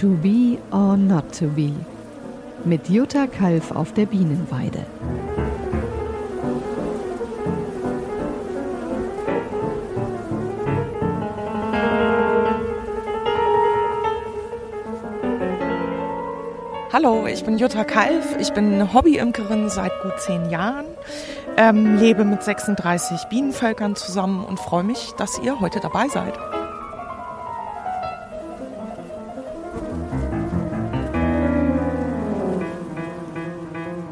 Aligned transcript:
To 0.00 0.10
be 0.10 0.60
or 0.70 0.96
not 0.96 1.36
to 1.40 1.48
be. 1.48 1.72
Mit 2.64 2.88
Jutta 2.88 3.26
Kalf 3.26 3.72
auf 3.72 3.92
der 3.94 4.06
Bienenweide. 4.06 4.86
Hallo, 16.92 17.26
ich 17.26 17.44
bin 17.44 17.58
Jutta 17.58 17.82
Kalf. 17.82 18.36
Ich 18.38 18.52
bin 18.52 18.94
Hobbyimkerin 18.94 19.68
seit 19.68 19.90
gut 20.04 20.20
zehn 20.20 20.48
Jahren, 20.48 20.86
ähm, 21.56 21.96
lebe 21.96 22.24
mit 22.24 22.44
36 22.44 23.24
Bienenvölkern 23.30 23.96
zusammen 23.96 24.44
und 24.44 24.60
freue 24.60 24.84
mich, 24.84 25.14
dass 25.16 25.40
ihr 25.40 25.58
heute 25.58 25.80
dabei 25.80 26.06
seid. 26.06 26.38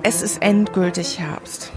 Es 0.08 0.22
ist 0.22 0.40
endgültig 0.40 1.18
Herbst. 1.18 1.72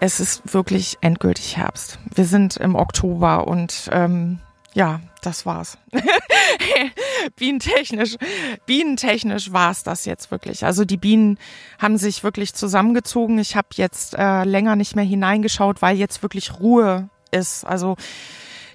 Es 0.00 0.18
ist 0.18 0.54
wirklich 0.54 0.96
endgültig 1.02 1.58
Herbst. 1.58 1.98
Wir 2.14 2.24
sind 2.24 2.56
im 2.56 2.74
Oktober 2.74 3.46
und 3.46 3.90
ähm, 3.92 4.38
ja, 4.72 5.00
das 5.20 5.44
war's. 5.44 5.76
bienentechnisch, 7.36 8.16
bienentechnisch 8.64 9.52
war's 9.52 9.82
das 9.82 10.06
jetzt 10.06 10.30
wirklich. 10.30 10.64
Also 10.64 10.86
die 10.86 10.96
Bienen 10.96 11.38
haben 11.78 11.98
sich 11.98 12.24
wirklich 12.24 12.54
zusammengezogen. 12.54 13.38
Ich 13.38 13.56
habe 13.56 13.68
jetzt 13.72 14.14
äh, 14.14 14.44
länger 14.44 14.74
nicht 14.74 14.96
mehr 14.96 15.04
hineingeschaut, 15.04 15.82
weil 15.82 15.98
jetzt 15.98 16.22
wirklich 16.22 16.58
Ruhe 16.58 17.10
ist. 17.30 17.66
Also 17.66 17.96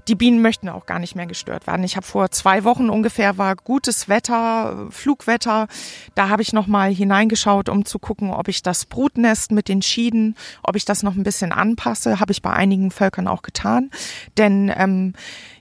die 0.08 0.16
Bienen 0.16 0.41
möchten 0.41 0.70
auch 0.70 0.86
gar 0.86 1.00
nicht 1.00 1.16
mehr 1.16 1.28
gestört 1.28 1.67
werden. 1.67 1.84
Ich 1.84 1.95
habe 1.95 2.06
vor 2.06 2.31
zwei 2.31 2.64
Wochen 2.64 2.89
ungefähr 2.89 3.38
war 3.38 3.56
gutes 3.56 4.09
Wetter, 4.09 4.88
Flugwetter. 4.89 5.67
Da 6.16 6.30
habe 6.30 6.42
ich 6.42 6.53
noch 6.53 6.67
mal 6.67 6.94
hineingeschaut, 6.94 7.70
um 7.70 7.86
zu 7.86 8.00
gucken, 8.00 8.31
ob 8.31 8.48
ich 8.48 8.64
das 8.64 8.86
Brutnest 8.86 9.52
mit 9.52 9.67
den 9.67 9.81
Schieden, 9.81 10.36
ob 10.64 10.75
ich 10.75 10.86
das 10.86 11.03
noch 11.03 11.16
ein 11.16 11.23
bisschen 11.23 11.52
anpasse. 11.52 12.20
Habe 12.20 12.31
ich 12.31 12.42
bei 12.42 12.52
einigen 12.52 12.92
Völkern 12.92 13.28
auch 13.28 13.42
getan, 13.42 13.92
denn 14.38 14.72
ähm, 14.75 15.14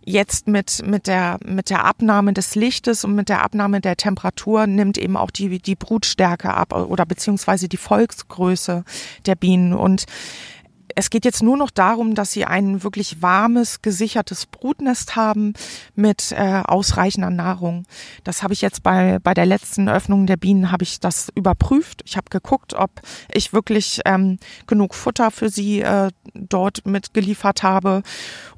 jetzt 0.04 0.48
mit 0.48 0.86
mit 0.86 1.06
der 1.06 1.38
mit 1.44 1.70
der 1.70 1.84
Abnahme 1.84 2.32
des 2.32 2.54
Lichtes 2.54 3.04
und 3.04 3.14
mit 3.14 3.28
der 3.28 3.42
Abnahme 3.42 3.80
der 3.80 3.96
Temperatur 3.96 4.66
nimmt 4.66 4.98
eben 4.98 5.16
auch 5.16 5.30
die 5.30 5.60
die 5.60 5.76
Brutstärke 5.76 6.54
ab 6.54 6.72
oder 6.72 7.06
beziehungsweise 7.06 7.68
die 7.68 7.76
Volksgröße 7.76 8.84
der 9.26 9.34
Bienen 9.34 9.74
und 9.74 10.06
es 10.96 11.10
geht 11.10 11.24
jetzt 11.24 11.42
nur 11.42 11.56
noch 11.56 11.70
darum, 11.70 12.14
dass 12.14 12.32
sie 12.32 12.44
ein 12.44 12.82
wirklich 12.82 13.22
warmes, 13.22 13.82
gesichertes 13.82 14.46
Brutnest 14.46 15.16
haben 15.16 15.54
mit 15.94 16.32
äh, 16.32 16.62
ausreichender 16.64 17.30
Nahrung. 17.30 17.84
Das 18.24 18.42
habe 18.42 18.52
ich 18.52 18.60
jetzt 18.60 18.82
bei, 18.82 19.18
bei 19.22 19.34
der 19.34 19.46
letzten 19.46 19.88
Öffnung 19.88 20.26
der 20.26 20.36
Bienen 20.36 20.72
habe 20.72 20.84
ich 20.84 21.00
das 21.00 21.28
überprüft. 21.34 22.02
Ich 22.04 22.16
habe 22.16 22.30
geguckt, 22.30 22.74
ob 22.74 22.90
ich 23.32 23.52
wirklich 23.52 24.00
ähm, 24.04 24.38
genug 24.66 24.94
Futter 24.94 25.30
für 25.30 25.48
sie 25.48 25.80
äh, 25.80 26.10
dort 26.34 26.86
mitgeliefert 26.86 27.62
habe 27.62 28.02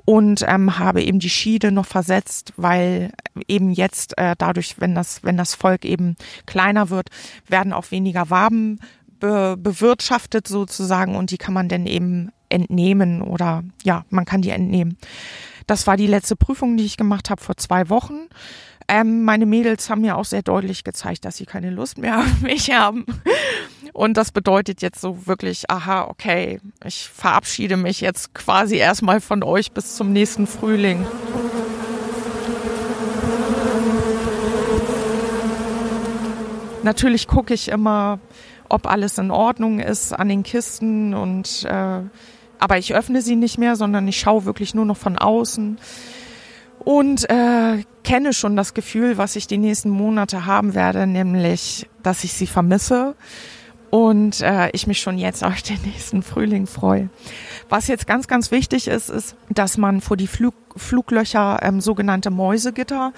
und 0.04 0.44
ähm, 0.46 0.78
habe 0.78 1.02
eben 1.02 1.18
die 1.18 1.30
Schiede 1.30 1.72
noch 1.72 1.86
versetzt, 1.86 2.52
weil 2.56 3.12
eben 3.48 3.70
jetzt 3.70 4.18
äh, 4.18 4.34
dadurch, 4.36 4.80
wenn 4.80 4.94
das, 4.94 5.22
wenn 5.22 5.36
das 5.36 5.54
Volk 5.54 5.84
eben 5.84 6.16
kleiner 6.46 6.90
wird, 6.90 7.08
werden 7.46 7.72
auch 7.72 7.90
weniger 7.90 8.30
Waben 8.30 8.80
be 9.22 9.56
bewirtschaftet 9.56 10.48
sozusagen 10.48 11.14
und 11.14 11.30
die 11.30 11.38
kann 11.38 11.54
man 11.54 11.68
dann 11.68 11.86
eben 11.86 12.32
entnehmen 12.48 13.22
oder 13.22 13.62
ja, 13.84 14.04
man 14.10 14.24
kann 14.24 14.42
die 14.42 14.50
entnehmen. 14.50 14.98
Das 15.68 15.86
war 15.86 15.96
die 15.96 16.08
letzte 16.08 16.34
Prüfung, 16.34 16.76
die 16.76 16.84
ich 16.84 16.96
gemacht 16.96 17.30
habe 17.30 17.40
vor 17.40 17.56
zwei 17.56 17.88
Wochen. 17.88 18.26
Ähm, 18.88 19.22
meine 19.22 19.46
Mädels 19.46 19.88
haben 19.88 20.00
mir 20.00 20.16
auch 20.16 20.24
sehr 20.24 20.42
deutlich 20.42 20.82
gezeigt, 20.82 21.24
dass 21.24 21.36
sie 21.36 21.46
keine 21.46 21.70
Lust 21.70 21.98
mehr 21.98 22.18
auf 22.20 22.40
mich 22.40 22.72
haben. 22.72 23.06
Und 23.92 24.16
das 24.16 24.32
bedeutet 24.32 24.82
jetzt 24.82 25.00
so 25.00 25.26
wirklich, 25.28 25.70
aha, 25.70 26.08
okay, 26.08 26.60
ich 26.84 27.08
verabschiede 27.08 27.76
mich 27.76 28.00
jetzt 28.00 28.34
quasi 28.34 28.76
erstmal 28.76 29.20
von 29.20 29.44
euch 29.44 29.70
bis 29.70 29.94
zum 29.94 30.12
nächsten 30.12 30.48
Frühling. 30.48 31.06
Natürlich 36.82 37.28
gucke 37.28 37.54
ich 37.54 37.68
immer, 37.68 38.18
ob 38.72 38.86
alles 38.86 39.18
in 39.18 39.30
Ordnung 39.30 39.80
ist 39.80 40.12
an 40.12 40.28
den 40.28 40.42
Kisten 40.42 41.14
und 41.14 41.64
äh, 41.64 42.00
aber 42.58 42.78
ich 42.78 42.94
öffne 42.94 43.22
sie 43.22 43.36
nicht 43.36 43.58
mehr, 43.58 43.76
sondern 43.76 44.06
ich 44.08 44.18
schaue 44.18 44.44
wirklich 44.44 44.74
nur 44.74 44.84
noch 44.84 44.96
von 44.96 45.18
außen 45.18 45.78
und 46.78 47.28
äh, 47.28 47.84
kenne 48.02 48.32
schon 48.32 48.56
das 48.56 48.72
Gefühl, 48.72 49.18
was 49.18 49.36
ich 49.36 49.46
die 49.46 49.58
nächsten 49.58 49.90
Monate 49.90 50.46
haben 50.46 50.74
werde, 50.74 51.06
nämlich, 51.06 51.88
dass 52.02 52.24
ich 52.24 52.32
sie 52.32 52.46
vermisse 52.46 53.14
und 53.90 54.40
äh, 54.40 54.70
ich 54.72 54.86
mich 54.86 55.00
schon 55.00 55.18
jetzt 55.18 55.44
auf 55.44 55.60
den 55.62 55.80
nächsten 55.82 56.22
Frühling 56.22 56.66
freue. 56.66 57.10
Was 57.68 57.88
jetzt 57.88 58.06
ganz, 58.06 58.26
ganz 58.26 58.50
wichtig 58.50 58.88
ist, 58.88 59.10
ist, 59.10 59.36
dass 59.50 59.76
man 59.76 60.00
vor 60.00 60.16
die 60.16 60.26
Flug 60.26 60.54
Fluglöcher 60.76 61.58
ähm, 61.62 61.80
sogenannte 61.80 62.30
Mäusegitter 62.30 63.12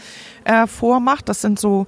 äh, 0.45 0.67
vormacht. 0.67 1.29
Das 1.29 1.41
sind 1.41 1.59
so 1.59 1.87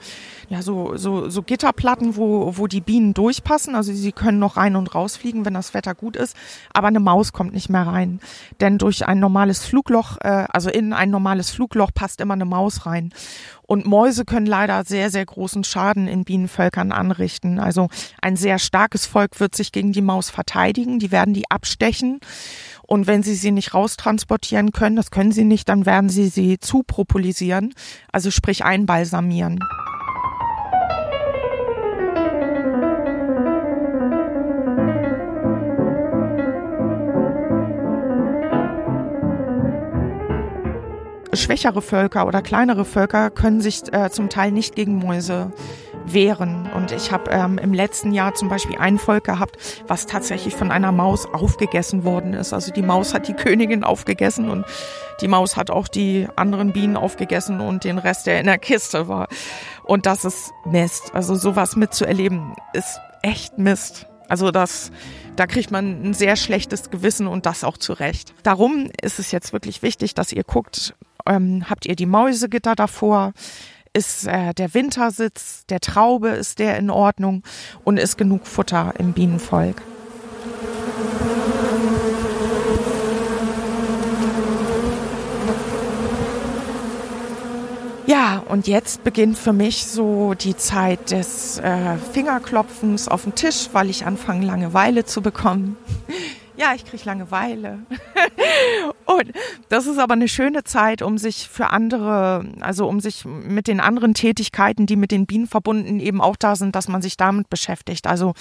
ja 0.48 0.62
so 0.62 0.96
so 0.96 1.28
so 1.28 1.42
Gitterplatten, 1.42 2.16
wo 2.16 2.56
wo 2.56 2.66
die 2.66 2.80
Bienen 2.80 3.14
durchpassen. 3.14 3.74
Also 3.74 3.92
sie 3.92 4.12
können 4.12 4.38
noch 4.38 4.56
rein 4.56 4.76
und 4.76 4.94
rausfliegen, 4.94 5.44
wenn 5.44 5.54
das 5.54 5.74
Wetter 5.74 5.94
gut 5.94 6.16
ist. 6.16 6.36
Aber 6.72 6.88
eine 6.88 7.00
Maus 7.00 7.32
kommt 7.32 7.52
nicht 7.52 7.68
mehr 7.68 7.86
rein, 7.86 8.20
denn 8.60 8.78
durch 8.78 9.06
ein 9.06 9.18
normales 9.18 9.64
Flugloch, 9.64 10.18
äh, 10.20 10.46
also 10.52 10.70
in 10.70 10.92
ein 10.92 11.10
normales 11.10 11.50
Flugloch 11.50 11.90
passt 11.94 12.20
immer 12.20 12.34
eine 12.34 12.44
Maus 12.44 12.86
rein. 12.86 13.12
Und 13.66 13.84
Mäuse 13.84 14.24
können 14.24 14.46
leider 14.46 14.84
sehr, 14.84 15.10
sehr 15.10 15.26
großen 15.26 15.64
Schaden 15.64 16.06
in 16.06 16.24
Bienenvölkern 16.24 16.92
anrichten. 16.92 17.58
Also 17.58 17.88
ein 18.22 18.36
sehr 18.36 18.60
starkes 18.60 19.06
Volk 19.06 19.40
wird 19.40 19.56
sich 19.56 19.72
gegen 19.72 19.92
die 19.92 20.02
Maus 20.02 20.30
verteidigen. 20.30 21.00
Die 21.00 21.10
werden 21.10 21.34
die 21.34 21.50
abstechen. 21.50 22.20
Und 22.86 23.06
wenn 23.06 23.22
sie 23.22 23.34
sie 23.34 23.50
nicht 23.50 23.74
raustransportieren 23.74 24.72
können, 24.72 24.96
das 24.96 25.10
können 25.10 25.32
sie 25.32 25.44
nicht, 25.44 25.68
dann 25.68 25.86
werden 25.86 26.08
sie 26.08 26.28
sie 26.28 26.58
zupropulisieren, 26.58 27.74
also 28.12 28.30
sprich 28.30 28.64
einbalsamieren. 28.64 29.60
schwächere 41.36 41.82
Völker 41.82 42.26
oder 42.26 42.42
kleinere 42.42 42.84
Völker 42.84 43.30
können 43.30 43.60
sich 43.60 43.92
äh, 43.92 44.10
zum 44.10 44.30
Teil 44.30 44.50
nicht 44.50 44.74
gegen 44.74 44.96
Mäuse 44.96 45.52
wehren. 46.06 46.68
Und 46.74 46.92
ich 46.92 47.12
habe 47.12 47.30
ähm, 47.30 47.58
im 47.58 47.72
letzten 47.72 48.12
Jahr 48.12 48.34
zum 48.34 48.48
Beispiel 48.48 48.78
ein 48.78 48.98
Volk 48.98 49.24
gehabt, 49.24 49.56
was 49.86 50.06
tatsächlich 50.06 50.54
von 50.54 50.70
einer 50.70 50.92
Maus 50.92 51.26
aufgegessen 51.26 52.04
worden 52.04 52.34
ist. 52.34 52.52
Also 52.52 52.72
die 52.72 52.82
Maus 52.82 53.14
hat 53.14 53.28
die 53.28 53.32
Königin 53.34 53.84
aufgegessen 53.84 54.50
und 54.50 54.64
die 55.20 55.28
Maus 55.28 55.56
hat 55.56 55.70
auch 55.70 55.88
die 55.88 56.28
anderen 56.36 56.72
Bienen 56.72 56.96
aufgegessen 56.96 57.60
und 57.60 57.84
den 57.84 57.98
Rest, 57.98 58.26
der 58.26 58.40
in 58.40 58.46
der 58.46 58.58
Kiste 58.58 59.08
war. 59.08 59.28
Und 59.84 60.06
das 60.06 60.24
ist 60.24 60.52
Mist. 60.64 61.14
Also 61.14 61.34
sowas 61.34 61.76
mitzuerleben 61.76 62.54
ist 62.72 63.00
echt 63.22 63.58
Mist. 63.58 64.06
Also 64.28 64.50
das, 64.50 64.90
da 65.36 65.46
kriegt 65.46 65.70
man 65.70 66.02
ein 66.02 66.14
sehr 66.14 66.36
schlechtes 66.36 66.90
Gewissen 66.90 67.26
und 67.26 67.46
das 67.46 67.64
auch 67.64 67.78
zu 67.78 67.92
Recht. 67.92 68.34
Darum 68.42 68.90
ist 69.00 69.18
es 69.18 69.30
jetzt 69.32 69.52
wirklich 69.52 69.82
wichtig, 69.82 70.14
dass 70.14 70.32
ihr 70.32 70.44
guckt, 70.44 70.94
ähm, 71.26 71.64
habt 71.68 71.86
ihr 71.86 71.96
die 71.96 72.06
Mäusegitter 72.06 72.74
davor? 72.74 73.32
Ist 73.96 74.26
äh, 74.26 74.52
der 74.52 74.74
Wintersitz 74.74 75.64
der 75.70 75.80
Traube, 75.80 76.28
ist 76.28 76.58
der 76.58 76.76
in 76.76 76.90
Ordnung 76.90 77.42
und 77.82 77.96
ist 77.96 78.18
genug 78.18 78.46
Futter 78.46 78.92
im 78.98 79.14
Bienenvolk? 79.14 79.80
Ja, 88.06 88.42
und 88.46 88.66
jetzt 88.66 89.02
beginnt 89.02 89.38
für 89.38 89.54
mich 89.54 89.86
so 89.86 90.34
die 90.34 90.58
Zeit 90.58 91.10
des 91.10 91.58
äh, 91.60 91.96
Fingerklopfens 92.12 93.08
auf 93.08 93.22
den 93.22 93.34
Tisch, 93.34 93.70
weil 93.72 93.88
ich 93.88 94.04
anfange, 94.04 94.44
Langeweile 94.44 95.06
zu 95.06 95.22
bekommen 95.22 95.78
ja, 96.56 96.74
ich 96.74 96.84
kriege 96.84 97.04
Langeweile. 97.04 97.78
und 99.16 99.32
das 99.68 99.86
ist 99.86 99.98
aber 99.98 100.14
eine 100.14 100.28
schöne 100.28 100.64
Zeit, 100.64 101.02
um 101.02 101.18
sich 101.18 101.48
für 101.48 101.70
andere, 101.70 102.44
also 102.60 102.86
um 102.88 103.00
sich 103.00 103.24
mit 103.24 103.68
den 103.68 103.80
anderen 103.80 104.14
Tätigkeiten, 104.14 104.86
die 104.86 104.96
mit 104.96 105.10
den 105.10 105.26
Bienen 105.26 105.46
verbunden 105.46 106.00
eben 106.00 106.20
auch 106.20 106.36
da 106.36 106.56
sind, 106.56 106.74
dass 106.74 106.88
man 106.88 107.02
sich 107.02 107.16
damit 107.16 107.50
beschäftigt. 107.50 108.06
Also 108.06 108.34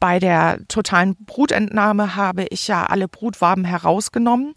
bei 0.00 0.18
der 0.18 0.60
totalen 0.68 1.16
Brutentnahme 1.24 2.16
habe 2.16 2.46
ich 2.50 2.68
ja 2.68 2.86
alle 2.86 3.08
Brutwaben 3.08 3.64
herausgenommen. 3.64 4.54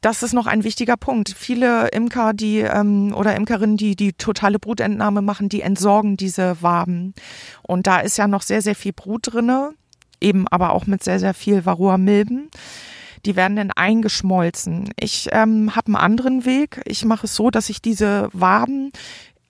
Das 0.00 0.22
ist 0.22 0.32
noch 0.32 0.46
ein 0.46 0.62
wichtiger 0.62 0.96
Punkt. 0.96 1.34
Viele 1.36 1.88
Imker, 1.88 2.32
die 2.32 2.60
ähm, 2.60 3.12
oder 3.16 3.34
Imkerinnen, 3.34 3.76
die 3.76 3.96
die 3.96 4.12
totale 4.12 4.60
Brutentnahme 4.60 5.22
machen, 5.22 5.48
die 5.48 5.62
entsorgen 5.62 6.16
diese 6.16 6.62
Waben. 6.62 7.14
Und 7.62 7.88
da 7.88 7.98
ist 7.98 8.16
ja 8.16 8.28
noch 8.28 8.42
sehr, 8.42 8.62
sehr 8.62 8.76
viel 8.76 8.92
Brut 8.92 9.32
drinne 9.32 9.72
eben 10.20 10.48
aber 10.48 10.72
auch 10.72 10.86
mit 10.86 11.02
sehr, 11.02 11.18
sehr 11.18 11.34
viel 11.34 11.64
Varroa-Milben. 11.64 12.50
Die 13.28 13.36
werden 13.36 13.56
dann 13.56 13.70
eingeschmolzen. 13.70 14.88
Ich 14.98 15.28
ähm, 15.32 15.76
habe 15.76 15.88
einen 15.88 15.96
anderen 15.96 16.46
Weg. 16.46 16.80
Ich 16.86 17.04
mache 17.04 17.26
es 17.26 17.34
so, 17.34 17.50
dass 17.50 17.68
ich 17.68 17.82
diese 17.82 18.30
Waben 18.32 18.90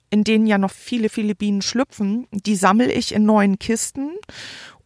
in 0.09 0.25
denen 0.25 0.47
ja 0.47 0.57
noch 0.57 0.71
viele, 0.71 1.07
viele 1.07 1.33
Bienen 1.33 1.61
schlüpfen, 1.61 2.27
die 2.31 2.55
sammle 2.55 2.91
ich 2.91 3.13
in 3.13 3.25
neuen 3.25 3.59
Kisten 3.59 4.09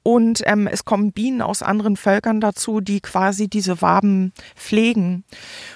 und 0.03 0.44
ähm, 0.45 0.67
es 0.67 0.83
kommen 0.83 1.13
Bienen 1.13 1.41
aus 1.41 1.63
anderen 1.63 1.95
Völkern 1.95 2.41
dazu, 2.41 2.81
die 2.81 3.00
quasi 3.00 3.47
diese 3.47 3.81
Waben 3.81 4.33
pflegen. 4.55 5.23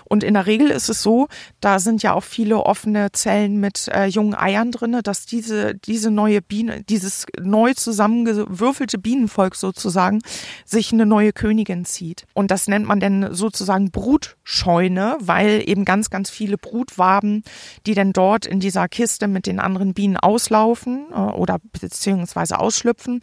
Und 0.04 0.24
in 0.24 0.34
der 0.34 0.46
Regel 0.46 0.70
ist 0.70 0.90
es 0.90 1.02
so, 1.02 1.28
da 1.62 1.80
sind 1.80 2.04
ja 2.04 2.14
auch 2.14 2.24
viele 2.24 2.58
offene 2.60 3.12
Zellen 3.14 3.60
mit 3.60 3.88
äh, 3.88 4.06
jungen 4.06 4.36
Eiern 4.36 4.72
drinne, 4.72 5.02
dass 5.02 5.26
diese, 5.26 5.76
diese 5.76 6.12
neue 6.12 6.42
Biene, 6.42 6.84
dieses 6.84 7.26
neu 7.40 7.74
zusammengewürfelte 7.74 8.98
Bienenvolk 8.98 9.56
sozusagen, 9.56 10.22
sich 10.66 10.92
eine 10.92 11.06
neue 11.06 11.32
Königin 11.32 11.86
zieht. 11.86 12.26
Und 12.34 12.52
das 12.52 12.68
nennt 12.68 12.86
man 12.86 13.00
dann 13.00 13.34
sozusagen 13.34 13.92
Brutscheune, 13.92 15.18
weil 15.22 15.64
eben 15.66 15.86
ganz, 15.86 16.10
ganz 16.10 16.30
viele 16.30 16.58
Brutwaben, 16.58 17.44
die 17.86 17.94
dann 17.94 18.12
dort 18.12 18.46
in 18.46 18.60
dieser 18.60 18.90
Kiste 18.90 19.30
mit 19.30 19.48
den 19.48 19.62
anderen 19.62 19.94
Bienen 19.94 20.18
auslaufen 20.18 21.06
äh, 21.14 21.16
oder 21.16 21.60
beziehungsweise 21.72 22.60
ausschlüpfen, 22.60 23.22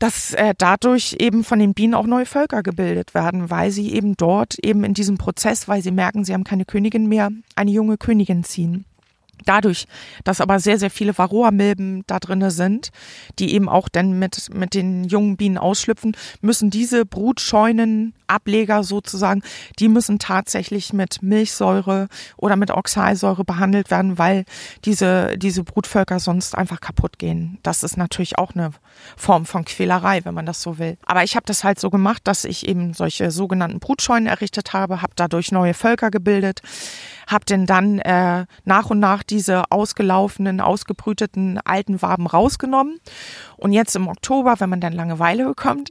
dass 0.00 0.32
äh, 0.32 0.54
dadurch 0.56 1.16
eben 1.20 1.44
von 1.44 1.58
den 1.58 1.74
Bienen 1.74 1.94
auch 1.94 2.06
neue 2.06 2.26
Völker 2.26 2.62
gebildet 2.62 3.14
werden, 3.14 3.50
weil 3.50 3.70
sie 3.70 3.92
eben 3.92 4.16
dort 4.16 4.58
eben 4.64 4.82
in 4.82 4.94
diesem 4.94 5.18
Prozess, 5.18 5.68
weil 5.68 5.82
sie 5.82 5.92
merken, 5.92 6.24
sie 6.24 6.32
haben 6.32 6.42
keine 6.42 6.64
Königin 6.64 7.06
mehr, 7.06 7.30
eine 7.54 7.70
junge 7.70 7.98
Königin 7.98 8.42
ziehen. 8.42 8.86
Dadurch, 9.44 9.86
dass 10.24 10.40
aber 10.40 10.60
sehr, 10.60 10.78
sehr 10.78 10.90
viele 10.90 11.16
Varroa-Milben 11.16 12.04
da 12.06 12.18
drinne 12.18 12.50
sind, 12.50 12.90
die 13.38 13.54
eben 13.54 13.68
auch 13.68 13.88
dann 13.88 14.18
mit, 14.18 14.52
mit 14.54 14.74
den 14.74 15.04
jungen 15.04 15.36
Bienen 15.36 15.58
ausschlüpfen, 15.58 16.16
müssen 16.40 16.70
diese 16.70 17.06
Brutscheunen 17.06 18.14
Ableger 18.30 18.84
sozusagen, 18.84 19.42
die 19.78 19.88
müssen 19.88 20.18
tatsächlich 20.18 20.92
mit 20.92 21.22
Milchsäure 21.22 22.08
oder 22.36 22.56
mit 22.56 22.70
Oxalsäure 22.70 23.44
behandelt 23.44 23.90
werden, 23.90 24.18
weil 24.18 24.44
diese, 24.84 25.36
diese 25.36 25.64
Brutvölker 25.64 26.20
sonst 26.20 26.56
einfach 26.56 26.80
kaputt 26.80 27.18
gehen. 27.18 27.58
Das 27.62 27.82
ist 27.82 27.96
natürlich 27.96 28.38
auch 28.38 28.54
eine 28.54 28.70
Form 29.16 29.46
von 29.46 29.64
Quälerei, 29.64 30.24
wenn 30.24 30.34
man 30.34 30.46
das 30.46 30.62
so 30.62 30.78
will. 30.78 30.96
Aber 31.04 31.24
ich 31.24 31.36
habe 31.36 31.46
das 31.46 31.64
halt 31.64 31.80
so 31.80 31.90
gemacht, 31.90 32.22
dass 32.24 32.44
ich 32.44 32.68
eben 32.68 32.94
solche 32.94 33.30
sogenannten 33.30 33.80
Brutscheunen 33.80 34.26
errichtet 34.26 34.72
habe, 34.72 35.02
habe 35.02 35.12
dadurch 35.16 35.52
neue 35.52 35.74
Völker 35.74 36.10
gebildet, 36.10 36.62
habe 37.30 37.44
denn 37.44 37.66
dann 37.66 37.98
äh, 38.00 38.46
nach 38.64 38.90
und 38.90 38.98
nach 38.98 39.22
diese 39.22 39.70
ausgelaufenen, 39.70 40.60
ausgebrüteten 40.60 41.60
alten 41.64 42.02
Waben 42.02 42.26
rausgenommen. 42.26 42.98
Und 43.56 43.72
jetzt 43.72 43.94
im 43.94 44.08
Oktober, 44.08 44.56
wenn 44.58 44.70
man 44.70 44.80
dann 44.80 44.92
Langeweile 44.92 45.44
bekommt, 45.44 45.90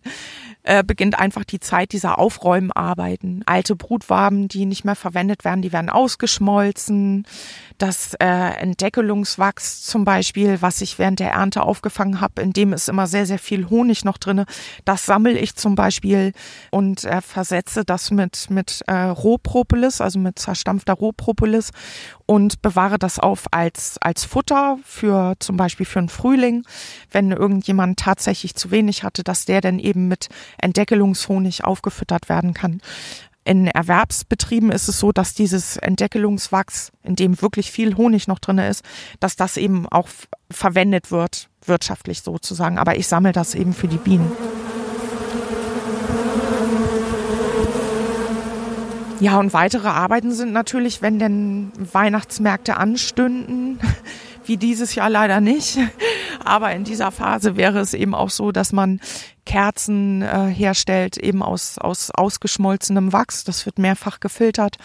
äh, 0.63 0.83
beginnt 0.83 1.17
einfach 1.17 1.45
die 1.45 1.59
Zeit 1.59 1.94
dieser 1.94 2.19
Aufräumarbeiten. 2.19 3.44
Alte 3.45 3.75
Brutwaben, 3.75 4.50
die 4.50 4.65
nicht 4.65 4.83
mehr 4.83 4.95
verwendet 4.95 5.45
werden, 5.45 5.61
die 5.61 5.71
werden 5.71 5.89
ausgeschmolzen. 5.89 7.25
Das 7.77 8.13
äh, 8.15 8.25
Entdeckelungswachs 8.25 9.83
zum 9.83 10.03
Beispiel, 10.03 10.61
was 10.61 10.81
ich 10.81 11.00
während 11.00 11.21
der 11.21 11.31
Ernte 11.31 11.61
aufgefangen 11.61 12.19
habe, 12.19 12.41
in 12.41 12.51
dem 12.51 12.73
ist 12.73 12.89
immer 12.89 13.07
sehr, 13.07 13.25
sehr 13.25 13.39
viel 13.39 13.69
Honig 13.69 14.03
noch 14.03 14.17
drinne. 14.17 14.45
Das 14.83 15.06
sammle 15.06 15.39
ich 15.39 15.56
zum 15.56 15.75
Beispiel 15.75 16.33
und 16.71 17.06
äh, 17.06 17.21
versetze 17.21 17.85
das 17.85 18.11
mit, 18.11 18.50
mit 18.50 18.83
äh, 18.88 18.94
Rohpropolis, 18.94 20.01
also 20.01 20.19
mit 20.19 20.39
zerstampfter 20.39 20.94
Rohpropolis 20.94 21.71
und 22.25 22.61
bewahre 22.61 23.00
das 23.00 23.17
auf 23.17 23.47
als, 23.51 23.97
als 24.01 24.25
Futter 24.25 24.77
für 24.83 25.33
zum 25.39 25.57
Beispiel 25.57 25.85
für 25.85 26.00
einen 26.00 26.09
Frühling, 26.09 26.63
wenn 27.09 27.31
irgendjemand 27.31 27.97
tatsächlich 27.97 28.56
zu 28.56 28.71
wenig 28.71 29.03
hatte, 29.03 29.23
dass 29.23 29.45
der 29.45 29.61
dann 29.61 29.79
eben 29.79 30.07
mit 30.07 30.29
Entdeckelungshonig 30.57 31.63
aufgefüttert 31.65 32.29
werden 32.29 32.53
kann. 32.53 32.81
In 33.45 33.67
Erwerbsbetrieben 33.67 34.71
ist 34.71 34.89
es 34.89 34.99
so, 34.99 35.11
dass 35.11 35.33
dieses 35.33 35.77
Entdeckelungswachs, 35.77 36.91
in 37.03 37.15
dem 37.15 37.41
wirklich 37.41 37.71
viel 37.71 37.97
Honig 37.97 38.27
noch 38.27 38.39
drin 38.39 38.59
ist, 38.59 38.83
dass 39.19 39.35
das 39.35 39.57
eben 39.57 39.87
auch 39.87 40.07
verwendet 40.51 41.09
wird, 41.11 41.49
wirtschaftlich 41.65 42.21
sozusagen. 42.21 42.77
Aber 42.77 42.97
ich 42.97 43.07
sammle 43.07 43.31
das 43.31 43.55
eben 43.55 43.73
für 43.73 43.87
die 43.87 43.97
Bienen. 43.97 44.31
Ja, 49.19 49.37
und 49.37 49.51
weitere 49.51 49.89
Arbeiten 49.89 50.31
sind 50.31 50.53
natürlich, 50.53 51.01
wenn 51.01 51.19
denn 51.19 51.71
Weihnachtsmärkte 51.77 52.77
anstünden, 52.77 53.79
wie 54.49 54.57
dieses 54.57 54.95
Jahr 54.95 55.09
leider 55.09 55.39
nicht. 55.39 55.77
Aber 56.43 56.71
in 56.73 56.83
dieser 56.83 57.11
Phase 57.11 57.55
wäre 57.55 57.79
es 57.79 57.93
eben 57.93 58.15
auch 58.15 58.31
so, 58.31 58.51
dass 58.51 58.73
man 58.73 58.99
Kerzen 59.45 60.21
äh, 60.21 60.47
herstellt, 60.47 61.17
eben 61.17 61.41
aus, 61.41 61.77
aus 61.77 62.11
ausgeschmolzenem 62.11 63.13
Wachs. 63.13 63.43
Das 63.43 63.65
wird 63.65 63.79
mehrfach 63.79 64.19
gefiltert. 64.19 64.77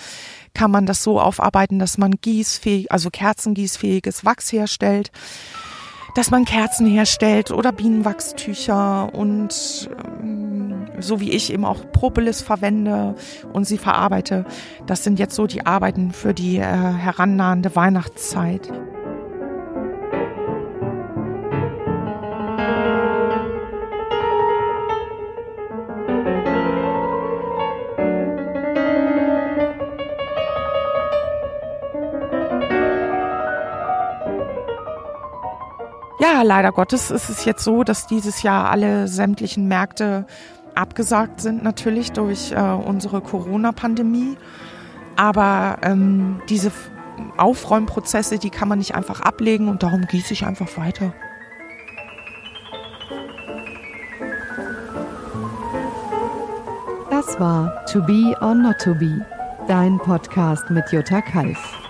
Kann 0.54 0.70
man 0.70 0.86
das 0.86 1.02
so 1.02 1.20
aufarbeiten, 1.20 1.78
dass 1.78 1.98
man 1.98 2.12
gießfähig, 2.20 2.92
also 2.92 3.10
kerzengießfähiges 3.10 4.24
Wachs 4.24 4.52
herstellt 4.52 5.10
dass 6.14 6.30
man 6.30 6.44
Kerzen 6.44 6.86
herstellt 6.86 7.50
oder 7.50 7.72
Bienenwachstücher 7.72 9.12
und 9.12 9.90
ähm, 10.22 10.86
so 11.00 11.18
wie 11.18 11.32
ich 11.32 11.52
eben 11.52 11.64
auch 11.64 11.90
Propolis 11.90 12.40
verwende 12.40 13.16
und 13.52 13.64
sie 13.64 13.78
verarbeite. 13.78 14.46
Das 14.86 15.02
sind 15.02 15.18
jetzt 15.18 15.34
so 15.34 15.48
die 15.48 15.66
Arbeiten 15.66 16.12
für 16.12 16.32
die 16.32 16.58
äh, 16.58 16.62
herannahende 16.62 17.74
Weihnachtszeit. 17.74 18.70
Ja, 36.34 36.42
leider 36.42 36.72
Gottes 36.72 37.12
ist 37.12 37.28
es 37.28 37.44
jetzt 37.44 37.62
so, 37.62 37.84
dass 37.84 38.08
dieses 38.08 38.42
Jahr 38.42 38.68
alle 38.68 39.06
sämtlichen 39.06 39.68
Märkte 39.68 40.26
abgesagt 40.74 41.40
sind, 41.40 41.62
natürlich 41.62 42.10
durch 42.10 42.50
äh, 42.50 42.56
unsere 42.56 43.20
Corona-Pandemie. 43.20 44.36
Aber 45.14 45.76
ähm, 45.82 46.42
diese 46.48 46.72
Aufräumprozesse, 47.36 48.38
die 48.38 48.50
kann 48.50 48.66
man 48.66 48.78
nicht 48.78 48.96
einfach 48.96 49.20
ablegen 49.20 49.68
und 49.68 49.84
darum 49.84 50.08
gieße 50.08 50.32
ich 50.32 50.44
einfach 50.44 50.76
weiter. 50.76 51.14
Das 57.10 57.38
war 57.38 57.86
To 57.92 58.02
Be 58.02 58.36
or 58.40 58.56
Not 58.56 58.80
to 58.80 58.92
Be, 58.96 59.24
dein 59.68 59.98
Podcast 59.98 60.68
mit 60.68 60.90
Jutta 60.90 61.20
Kalf. 61.20 61.83